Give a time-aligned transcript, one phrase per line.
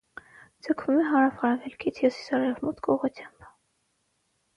[0.67, 3.45] Ձգվում է հարավ֊արևելքից հյուսիս֊արևմուտք ուղղությամբ։